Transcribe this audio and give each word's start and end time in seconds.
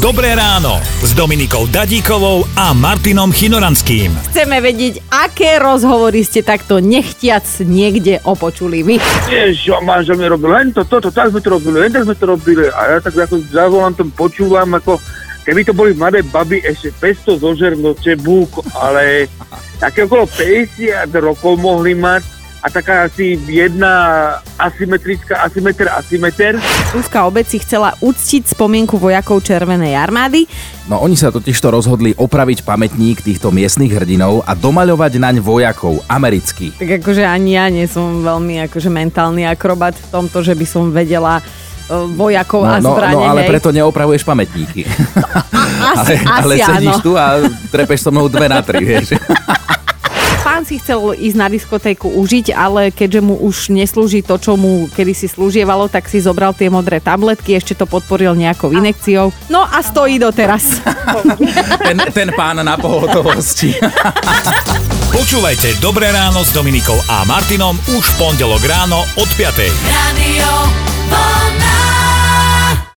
Dobré 0.00 0.32
ráno 0.32 0.80
s 1.04 1.12
Dominikou 1.12 1.68
Dadíkovou 1.68 2.48
a 2.56 2.72
Martinom 2.72 3.28
Chinoranským. 3.36 4.32
Chceme 4.32 4.64
vedieť, 4.64 5.04
aké 5.12 5.60
rozhovory 5.60 6.24
ste 6.24 6.40
takto 6.40 6.80
nechtiac 6.80 7.44
niekde 7.60 8.16
opočuli 8.24 8.80
vy. 8.80 8.96
Vieš, 9.28 9.76
manžel 9.84 10.16
mi 10.16 10.24
robil 10.24 10.56
len 10.56 10.72
to, 10.72 10.88
toto, 10.88 11.12
tak 11.12 11.28
sme 11.28 11.44
to 11.44 11.52
robili, 11.52 11.84
len 11.84 11.92
tak 11.92 12.08
sme 12.08 12.16
to 12.16 12.32
robili. 12.32 12.64
A 12.72 12.96
ja 12.96 12.98
tak 13.04 13.12
ako 13.12 13.44
zavolám 13.52 13.92
tom 13.92 14.08
počúvam, 14.16 14.72
ako 14.72 14.96
keby 15.44 15.68
to 15.68 15.76
boli 15.76 15.92
mladé 15.92 16.24
baby, 16.32 16.64
ešte 16.64 16.96
500 16.96 17.44
zožernoče 17.44 18.16
búk, 18.24 18.64
ale 18.72 19.28
také 19.84 20.08
okolo 20.08 20.24
50 20.24 21.12
rokov 21.20 21.60
mohli 21.60 21.92
mať 21.92 22.39
a 22.60 22.66
taká 22.68 23.08
asi 23.08 23.40
jedna 23.48 23.92
asymetrická, 24.60 25.48
asymeter, 25.48 25.88
asymeter. 25.88 26.52
Ruská 26.92 27.24
obec 27.24 27.48
si 27.48 27.56
chcela 27.56 27.96
uctiť 28.04 28.52
spomienku 28.52 29.00
vojakov 29.00 29.40
Červenej 29.40 29.96
armády. 29.96 30.44
No 30.84 31.00
oni 31.00 31.16
sa 31.16 31.32
totižto 31.32 31.72
rozhodli 31.72 32.12
opraviť 32.12 32.60
pamätník 32.60 33.24
týchto 33.24 33.48
miestnych 33.48 33.96
hrdinov 33.96 34.44
a 34.44 34.52
domaľovať 34.52 35.12
naň 35.16 35.36
vojakov, 35.40 36.04
americký. 36.04 36.76
Tak 36.76 37.00
akože 37.00 37.24
ani 37.24 37.56
ja 37.56 37.72
nie 37.72 37.88
som 37.88 38.20
veľmi 38.20 38.68
akože 38.68 38.92
mentálny 38.92 39.48
akrobat 39.48 39.96
v 39.96 40.06
tomto, 40.12 40.44
že 40.44 40.52
by 40.52 40.66
som 40.68 40.92
vedela 40.92 41.40
e, 41.40 41.42
vojakov 42.12 42.68
no, 42.68 42.76
a 42.76 42.76
zbrane. 42.84 43.16
No, 43.16 43.24
no 43.24 43.30
ale 43.32 43.48
hej. 43.48 43.50
preto 43.56 43.72
neopravuješ 43.72 44.22
pamätníky. 44.28 44.84
Asi, 45.80 46.14
ale, 46.28 46.44
ale 46.44 46.54
asi 46.60 46.68
sedíš 46.68 46.96
áno. 47.00 47.04
tu 47.04 47.12
a 47.16 47.26
trepeš 47.72 48.04
so 48.04 48.10
mnou 48.12 48.28
dve 48.28 48.46
na 48.52 48.60
tri, 48.60 48.84
vieš. 48.84 49.16
Pán 50.60 50.68
si 50.68 50.76
chcel 50.76 51.16
ísť 51.16 51.40
na 51.40 51.48
diskotéku 51.48 52.20
užiť, 52.20 52.52
ale 52.52 52.92
keďže 52.92 53.24
mu 53.24 53.32
už 53.32 53.72
neslúži 53.72 54.20
to, 54.20 54.36
čo 54.36 54.60
mu 54.60 54.92
kedysi 54.92 55.24
slúžievalo, 55.24 55.88
tak 55.88 56.04
si 56.04 56.20
zobral 56.20 56.52
tie 56.52 56.68
modré 56.68 57.00
tabletky, 57.00 57.56
ešte 57.56 57.72
to 57.72 57.88
podporil 57.88 58.36
nejakou 58.36 58.68
inekciou. 58.68 59.32
No 59.48 59.64
a 59.64 59.80
stojí 59.80 60.20
doteraz. 60.20 60.84
Ten, 61.88 61.96
ten 62.12 62.28
pán 62.36 62.60
na 62.60 62.76
pohotovosti. 62.76 63.72
Počúvajte 65.16 65.80
Dobré 65.80 66.12
ráno 66.12 66.44
s 66.44 66.52
Dominikou 66.52 67.00
a 67.08 67.24
Martinom 67.24 67.80
už 67.96 68.04
v 68.04 68.16
pondelok 68.20 68.60
ráno 68.68 69.00
od 69.16 69.28
5. 69.32 69.64
Radio. 69.88 70.89